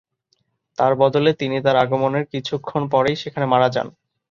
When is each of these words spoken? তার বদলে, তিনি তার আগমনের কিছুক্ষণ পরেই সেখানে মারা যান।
তার 0.77 0.93
বদলে, 0.95 1.31
তিনি 1.33 1.57
তার 1.65 1.75
আগমনের 1.75 2.25
কিছুক্ষণ 2.33 2.81
পরেই 2.93 3.15
সেখানে 3.15 3.45
মারা 3.45 3.67
যান। 3.75 3.87